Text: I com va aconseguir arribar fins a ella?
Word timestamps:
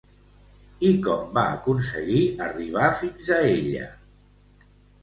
I 0.91 0.93
com 1.07 1.27
va 1.35 1.43
aconseguir 1.57 2.25
arribar 2.47 2.89
fins 3.05 3.31
a 3.37 3.39
ella? 3.55 3.89